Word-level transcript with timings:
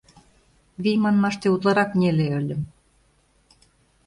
Вий 0.83 0.97
манмаште 1.03 1.47
утларак 1.53 1.91
неле 1.99 2.27
ыльым. 2.39 2.61